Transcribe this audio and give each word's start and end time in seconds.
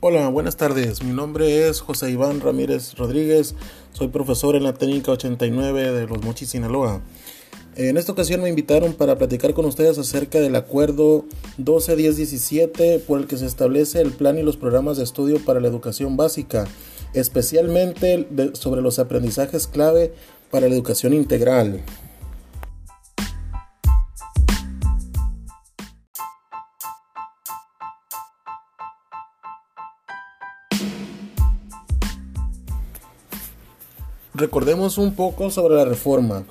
Hola, 0.00 0.28
buenas 0.28 0.56
tardes. 0.56 1.02
Mi 1.02 1.10
nombre 1.10 1.68
es 1.68 1.80
José 1.80 2.08
Iván 2.08 2.40
Ramírez 2.40 2.94
Rodríguez. 2.94 3.56
Soy 3.92 4.06
profesor 4.06 4.54
en 4.54 4.62
la 4.62 4.72
técnica 4.72 5.10
89 5.10 5.90
de 5.90 6.06
Los 6.06 6.22
Mochis, 6.22 6.50
Sinaloa. 6.50 7.00
En 7.74 7.96
esta 7.96 8.12
ocasión 8.12 8.40
me 8.40 8.48
invitaron 8.48 8.92
para 8.92 9.18
platicar 9.18 9.54
con 9.54 9.64
ustedes 9.64 9.98
acerca 9.98 10.38
del 10.38 10.54
acuerdo 10.54 11.24
121017 11.56 13.00
por 13.00 13.18
el 13.18 13.26
que 13.26 13.38
se 13.38 13.46
establece 13.46 14.00
el 14.00 14.12
plan 14.12 14.38
y 14.38 14.44
los 14.44 14.56
programas 14.56 14.98
de 14.98 15.02
estudio 15.02 15.44
para 15.44 15.58
la 15.58 15.66
educación 15.66 16.16
básica, 16.16 16.68
especialmente 17.12 18.28
sobre 18.52 18.82
los 18.82 19.00
aprendizajes 19.00 19.66
clave 19.66 20.12
para 20.52 20.68
la 20.68 20.76
educación 20.76 21.12
integral. 21.12 21.82
Recordemos 34.38 34.98
un 34.98 35.16
poco 35.16 35.50
sobre 35.50 35.74
la 35.74 35.84
reforma. 35.84 36.46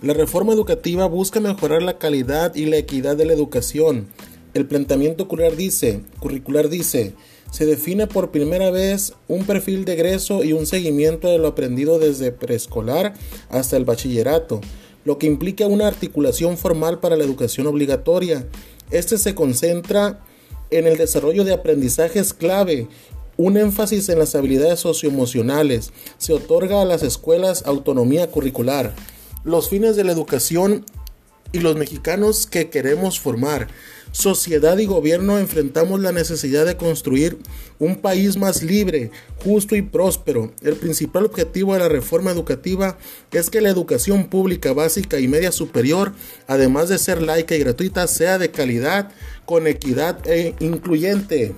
La 0.00 0.14
reforma 0.14 0.52
educativa 0.52 1.06
busca 1.06 1.40
mejorar 1.40 1.82
la 1.82 1.98
calidad 1.98 2.54
y 2.54 2.66
la 2.66 2.76
equidad 2.76 3.16
de 3.16 3.24
la 3.24 3.32
educación. 3.32 4.06
El 4.54 4.68
planteamiento 4.68 5.26
curricular 5.26 5.56
dice, 5.56 6.02
curricular 6.20 6.68
dice, 6.68 7.14
se 7.50 7.66
define 7.66 8.06
por 8.06 8.30
primera 8.30 8.70
vez 8.70 9.14
un 9.26 9.44
perfil 9.44 9.84
de 9.84 9.94
egreso 9.94 10.44
y 10.44 10.52
un 10.52 10.66
seguimiento 10.66 11.26
de 11.26 11.38
lo 11.38 11.48
aprendido 11.48 11.98
desde 11.98 12.30
preescolar 12.30 13.14
hasta 13.48 13.76
el 13.76 13.84
bachillerato, 13.84 14.60
lo 15.04 15.18
que 15.18 15.26
implica 15.26 15.66
una 15.66 15.88
articulación 15.88 16.56
formal 16.56 17.00
para 17.00 17.16
la 17.16 17.24
educación 17.24 17.66
obligatoria. 17.66 18.46
Este 18.92 19.18
se 19.18 19.34
concentra 19.34 20.20
en 20.70 20.86
el 20.86 20.96
desarrollo 20.96 21.42
de 21.42 21.54
aprendizajes 21.54 22.32
clave 22.34 22.86
un 23.36 23.56
énfasis 23.56 24.08
en 24.08 24.18
las 24.18 24.34
habilidades 24.34 24.80
socioemocionales. 24.80 25.92
Se 26.18 26.32
otorga 26.32 26.82
a 26.82 26.84
las 26.84 27.02
escuelas 27.02 27.64
autonomía 27.66 28.30
curricular. 28.30 28.94
Los 29.44 29.68
fines 29.68 29.96
de 29.96 30.04
la 30.04 30.12
educación 30.12 30.84
y 31.52 31.60
los 31.60 31.76
mexicanos 31.76 32.46
que 32.46 32.70
queremos 32.70 33.20
formar. 33.20 33.68
Sociedad 34.10 34.76
y 34.76 34.84
gobierno 34.84 35.38
enfrentamos 35.38 36.00
la 36.00 36.12
necesidad 36.12 36.66
de 36.66 36.76
construir 36.76 37.38
un 37.78 37.96
país 37.96 38.36
más 38.36 38.62
libre, 38.62 39.10
justo 39.42 39.74
y 39.74 39.80
próspero. 39.80 40.52
El 40.62 40.76
principal 40.76 41.24
objetivo 41.24 41.72
de 41.72 41.80
la 41.80 41.88
reforma 41.88 42.30
educativa 42.30 42.98
es 43.30 43.48
que 43.48 43.62
la 43.62 43.70
educación 43.70 44.28
pública 44.28 44.74
básica 44.74 45.18
y 45.18 45.28
media 45.28 45.50
superior, 45.50 46.12
además 46.46 46.90
de 46.90 46.98
ser 46.98 47.22
laica 47.22 47.54
y 47.54 47.60
gratuita, 47.60 48.06
sea 48.06 48.38
de 48.38 48.50
calidad, 48.50 49.10
con 49.46 49.66
equidad 49.66 50.26
e 50.26 50.54
incluyente. 50.60 51.54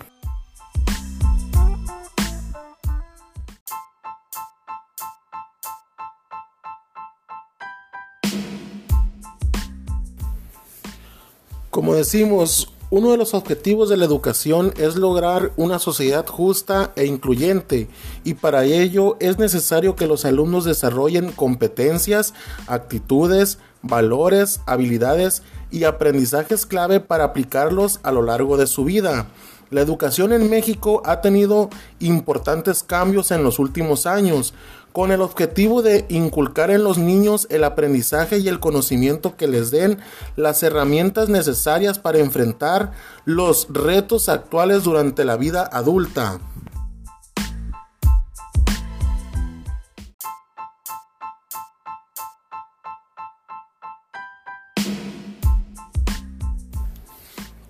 Decimos, 11.94 12.72
uno 12.90 13.12
de 13.12 13.16
los 13.16 13.34
objetivos 13.34 13.88
de 13.88 13.96
la 13.96 14.04
educación 14.04 14.74
es 14.76 14.96
lograr 14.96 15.52
una 15.56 15.78
sociedad 15.78 16.26
justa 16.26 16.92
e 16.96 17.06
incluyente 17.06 17.88
y 18.24 18.34
para 18.34 18.64
ello 18.64 19.16
es 19.20 19.38
necesario 19.38 19.94
que 19.94 20.08
los 20.08 20.24
alumnos 20.24 20.64
desarrollen 20.64 21.30
competencias, 21.30 22.34
actitudes, 22.66 23.58
valores, 23.82 24.60
habilidades 24.66 25.42
y 25.70 25.84
aprendizajes 25.84 26.66
clave 26.66 26.98
para 26.98 27.24
aplicarlos 27.24 28.00
a 28.02 28.10
lo 28.10 28.22
largo 28.22 28.56
de 28.56 28.66
su 28.66 28.84
vida. 28.84 29.28
La 29.70 29.80
educación 29.80 30.32
en 30.32 30.50
México 30.50 31.00
ha 31.04 31.20
tenido 31.20 31.70
importantes 31.98 32.82
cambios 32.82 33.30
en 33.30 33.42
los 33.42 33.58
últimos 33.58 34.06
años, 34.06 34.52
con 34.94 35.10
el 35.10 35.22
objetivo 35.22 35.82
de 35.82 36.06
inculcar 36.08 36.70
en 36.70 36.84
los 36.84 36.98
niños 36.98 37.48
el 37.50 37.64
aprendizaje 37.64 38.38
y 38.38 38.46
el 38.46 38.60
conocimiento 38.60 39.36
que 39.36 39.48
les 39.48 39.72
den 39.72 39.98
las 40.36 40.62
herramientas 40.62 41.28
necesarias 41.28 41.98
para 41.98 42.20
enfrentar 42.20 42.92
los 43.24 43.66
retos 43.70 44.28
actuales 44.28 44.84
durante 44.84 45.24
la 45.24 45.36
vida 45.36 45.68
adulta. 45.72 46.38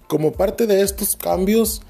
Como 0.09 0.33
parte 0.33 0.67
de 0.67 0.83
estos 0.83 1.17
cambios, 1.17 1.81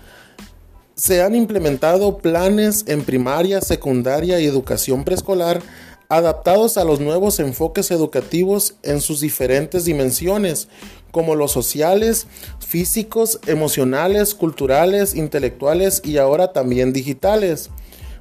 se 0.95 1.23
han 1.23 1.35
implementado 1.35 2.19
planes 2.19 2.85
en 2.87 3.03
primaria, 3.03 3.61
secundaria 3.61 4.41
y 4.41 4.47
educación 4.47 5.05
preescolar 5.05 5.61
adaptados 6.09 6.77
a 6.77 6.85
los 6.85 7.01
nuevos 7.01 7.41
enfoques 7.41 7.91
educativos 7.91 8.77
en 8.83 9.01
sus 9.01 9.21
diferentes 9.21 9.85
dimensiones, 9.85 10.69
como 11.11 11.35
los 11.35 11.53
sociales, 11.53 12.27
físicos, 12.61 13.41
emocionales, 13.47 14.35
culturales, 14.35 15.15
intelectuales 15.15 16.03
y 16.05 16.19
ahora 16.19 16.53
también 16.53 16.93
digitales. 16.93 17.71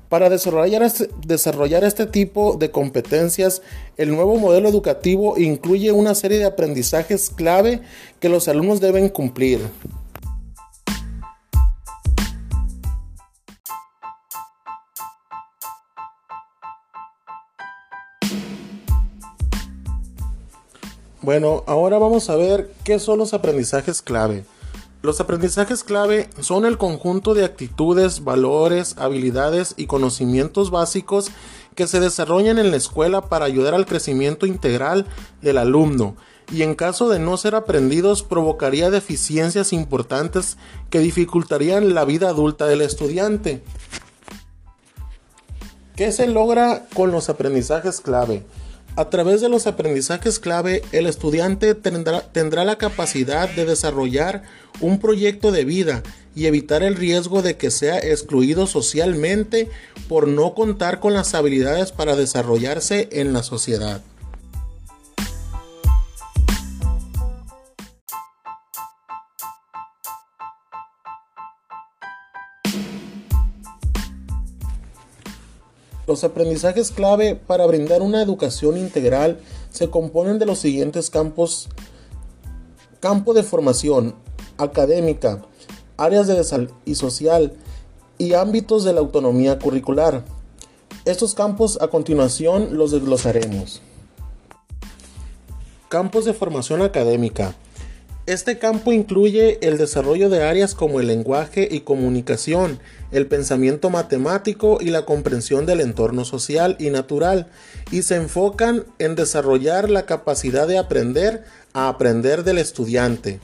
Para 0.10 0.30
desarrollar 0.30 0.84
este, 1.84 2.06
tipo 2.06 2.56
de 2.56 2.70
competencias, 2.70 3.64
el 3.98 4.12
nuevo 4.12 4.38
modelo 4.38 4.70
educativo 4.70 5.40
incluye 5.40 5.92
una 5.92 6.14
serie 6.14 6.38
de 6.38 6.46
aprendizajes 6.46 7.32
clave 7.32 7.82
que 8.20 8.30
los 8.30 8.48
alumnos 8.48 8.80
deben 8.80 9.10
cumplir. 9.10 9.60
Bueno, 21.24 21.64
ahora 21.68 21.98
vamos 22.00 22.30
a 22.30 22.36
ver 22.36 22.74
qué 22.84 23.00
son 23.00 23.18
los 23.18 23.34
aprendizajes 23.34 24.02
clave. 24.02 24.44
Los 25.02 25.22
aprendizajes 25.22 25.86
clave 25.86 26.30
son 26.42 26.66
el 26.66 26.78
conjunto 26.78 27.34
de 27.34 27.46
actitudes, 27.46 28.26
valores, 28.26 28.96
habilidades 28.98 29.74
y 29.78 29.86
conocimientos 29.86 30.70
básicos 30.70 31.32
que 31.76 31.88
se 31.88 32.02
desarrollan 32.02 32.60
en 32.60 32.72
la 32.72 32.78
escuela 32.78 33.30
para 33.30 33.46
ayudar 33.46 33.74
al 33.74 33.86
crecimiento 33.86 34.46
integral 34.46 35.06
del 35.42 35.60
alumno 35.60 36.18
y 36.52 36.64
en 36.64 36.76
caso 36.76 37.08
de 37.08 37.20
no 37.20 37.38
ser 37.38 37.56
aprendidos 37.56 38.22
provocaría 38.22 38.92
deficiencias 38.92 39.72
importantes 39.72 40.58
que 40.90 41.00
dificultarían 41.00 41.94
la 41.94 42.04
vida 42.04 42.28
adulta 42.28 42.68
del 42.68 42.82
estudiante. 42.82 43.64
¿Qué 45.96 46.12
se 46.12 46.28
logra 46.28 46.86
con 46.94 47.14
los 47.14 47.30
aprendizajes 47.30 48.02
clave? 48.02 48.44
A 48.96 49.10
través 49.10 49.42
de 49.42 49.50
los 49.50 49.66
aprendizajes 49.66 50.38
clave, 50.38 50.84
el 50.92 51.08
estudiante 51.08 51.74
tendrá, 51.74 52.64
la 52.64 52.78
capacidad 52.78 53.50
de 53.50 53.66
desarrollar 53.66 54.44
un 54.82 55.00
proyecto 55.00 55.52
de 55.52 55.66
vida 55.66 56.04
y 56.36 56.46
evitar 56.46 56.84
el 56.84 56.96
riesgo 56.96 57.42
de 57.42 57.58
que 57.58 57.72
sea 57.72 57.98
excluido 57.98 58.68
socialmente 58.68 59.68
por 60.08 60.28
no 60.28 60.54
contar 60.54 61.00
con 61.00 61.14
las 61.14 61.34
habilidades 61.34 61.92
para 61.92 62.16
desarrollarse 62.16 63.10
en 63.12 63.34
la 63.34 63.42
sociedad. 63.42 64.04
Los 76.14 76.24
aprendizajes 76.24 76.92
clave 76.92 77.34
para 77.34 77.66
brindar 77.66 78.04
una 78.04 78.22
educación 78.22 78.78
integral 78.78 79.40
se 79.72 79.90
componen 79.90 80.38
de 80.38 80.46
los 80.46 80.60
siguientes 80.60 81.10
campos. 81.10 81.70
Campo 83.00 83.34
de 83.34 83.42
formación, 83.42 84.14
académica, 84.60 85.42
áreas 85.98 86.28
de 86.28 86.68
y 86.86 86.94
social 86.94 87.54
y 88.20 88.36
ámbitos 88.36 88.84
de 88.84 88.94
la 88.94 89.00
autonomía 89.00 89.58
curricular. 89.58 90.24
Estos 91.04 91.34
campos 91.34 91.80
a 91.82 91.88
continuación 91.88 92.78
los 92.78 92.92
desglosaremos. 92.92 93.82
Campos 95.90 96.26
de 96.26 96.36
formación 96.36 96.84
académica. 96.84 97.56
Este 98.26 98.58
campo 98.58 98.94
incluye 98.94 99.60
el 99.68 99.78
desarrollo 99.78 100.30
de 100.30 100.44
áreas 100.44 100.76
como 100.76 101.02
el 101.02 101.08
lenguaje 101.08 101.68
y 101.70 101.82
comunicación, 101.82 102.80
el 103.12 103.28
pensamiento 103.28 103.90
matemático 103.90 104.78
y 104.80 104.92
la 104.92 105.04
comprensión 105.04 105.66
del 105.66 105.82
entorno 105.82 106.24
social 106.24 106.78
y 106.80 106.90
natural, 106.90 107.48
y 107.92 108.04
se 108.04 108.16
enfocan 108.16 108.86
en 108.98 109.16
desarrollar 109.16 109.90
la 109.90 110.06
capacidad 110.06 110.70
de 110.70 110.78
aprender 110.78 111.44
a 111.74 111.90
aprender 111.90 112.46
del 112.46 112.60
estudiante. 112.60 113.42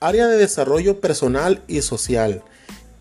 Área 0.00 0.26
de 0.26 0.38
desarrollo 0.38 0.98
personal 1.00 1.60
y 1.68 1.82
social. 1.82 2.42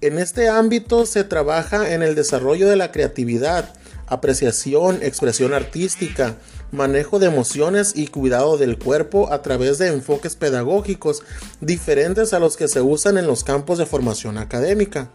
En 0.02 0.20
este 0.20 0.50
ámbito 0.50 1.06
se 1.06 1.24
trabaja 1.24 1.94
en 1.94 2.04
el 2.04 2.16
desarrollo 2.16 2.68
de 2.68 2.76
la 2.76 2.92
creatividad, 2.92 3.74
apreciación, 4.08 5.00
expresión 5.04 5.54
artística, 5.54 6.36
manejo 6.71 7.19
de 7.19 7.27
emociones 7.27 7.94
y 7.95 8.07
cuidado 8.07 8.57
del 8.57 8.77
cuerpo 8.77 9.31
a 9.31 9.41
través 9.41 9.77
de 9.77 9.88
enfoques 9.88 10.35
pedagógicos 10.35 11.23
diferentes 11.59 12.33
a 12.33 12.39
los 12.39 12.57
que 12.57 12.68
se 12.68 12.81
usan 12.81 13.18
en 13.18 13.27
los 13.27 13.44
campos 13.44 13.77
de 13.77 13.85
formación 13.85 14.38
académica. 14.38 15.09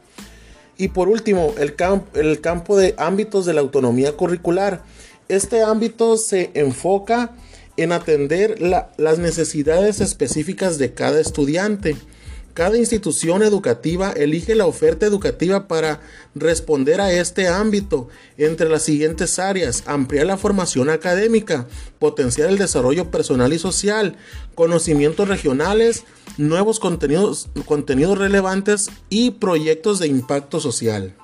Y 0.76 0.88
por 0.88 1.08
último, 1.08 1.54
el, 1.58 1.74
el 2.14 2.40
campo 2.40 2.76
de 2.76 2.94
ámbitos 2.98 3.46
de 3.46 3.54
la 3.54 3.62
autonomía 3.62 4.12
curricular. 4.12 4.82
Este 5.28 5.62
ámbito 5.62 6.16
se 6.18 6.50
enfoca 6.54 7.32
en 7.76 7.92
atender 7.92 8.60
las 8.60 9.18
necesidades 9.18 10.00
específicas 10.00 10.78
de 10.78 10.94
cada 10.94 11.20
estudiante. 11.20 11.96
Cada 12.56 12.78
institución 12.78 13.42
educativa 13.42 14.12
elige 14.12 14.54
la 14.54 14.64
oferta 14.64 15.04
educativa 15.04 15.68
para 15.68 16.00
responder 16.34 17.02
a 17.02 17.12
este 17.12 17.48
ámbito 17.48 18.08
entre 18.38 18.70
las 18.70 18.82
siguientes 18.82 19.38
áreas, 19.38 19.82
ampliar 19.84 20.24
la 20.24 20.38
formación 20.38 20.88
académica, 20.88 21.66
potenciar 21.98 22.48
el 22.48 22.56
desarrollo 22.56 23.10
personal 23.10 23.52
y 23.52 23.58
social, 23.58 24.16
conocimientos 24.54 25.28
regionales, 25.28 26.04
nuevos 26.38 26.80
contenidos, 26.80 27.50
relevantes 28.18 28.88
y 29.10 29.32
proyectos 29.32 29.98
de 29.98 30.06
impacto 30.06 30.58
social. 30.58 31.14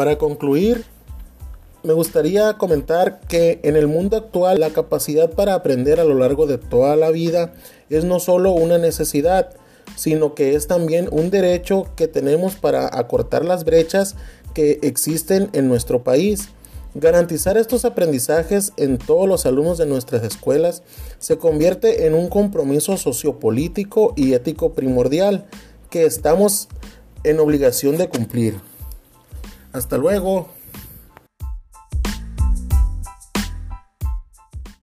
Para 0.00 0.16
concluir, 0.16 0.86
me 1.82 1.92
gustaría 1.92 2.54
comentar 2.54 3.20
que 3.28 3.60
en 3.64 3.76
el 3.76 3.86
mundo 3.86 4.16
actual 4.16 4.58
la 4.58 4.70
capacidad 4.70 5.30
para 5.30 5.52
aprender 5.52 6.00
a 6.00 6.04
lo 6.04 6.14
largo 6.14 6.46
de 6.46 6.56
toda 6.56 6.96
la 6.96 7.10
vida 7.10 7.52
es 7.90 8.04
no 8.04 8.18
solo 8.18 8.52
una 8.52 8.78
necesidad, 8.78 9.50
sino 9.96 10.34
que 10.34 10.54
es 10.54 10.66
también 10.68 11.10
un 11.12 11.28
derecho 11.28 11.86
que 11.96 12.08
tenemos 12.08 12.54
para 12.54 12.88
acortar 12.98 13.44
las 13.44 13.64
brechas 13.64 14.16
que 14.54 14.78
existen 14.80 15.50
en 15.52 15.68
nuestro 15.68 16.02
país. 16.02 16.48
Garantizar 16.94 17.58
estos 17.58 17.84
aprendizajes 17.84 18.72
en 18.78 18.96
todos 18.96 19.28
los 19.28 19.44
alumnos 19.44 19.76
de 19.76 19.84
nuestras 19.84 20.24
escuelas 20.24 20.82
se 21.18 21.36
convierte 21.36 22.06
en 22.06 22.14
un 22.14 22.30
compromiso 22.30 22.96
sociopolítico 22.96 24.14
y 24.16 24.32
ético 24.32 24.72
primordial 24.72 25.44
que 25.90 26.06
estamos 26.06 26.68
en 27.22 27.38
obligación 27.38 27.98
de 27.98 28.08
cumplir. 28.08 28.69
Hasta 29.72 29.96
luego. 29.98 30.48